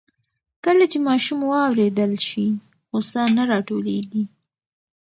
کله 0.65 0.83
چې 0.91 0.97
ماشوم 1.07 1.39
واورېدل 1.45 2.11
شي, 2.27 2.45
غوسه 2.89 3.21
نه 3.35 3.43
راټولېږي. 3.51 4.23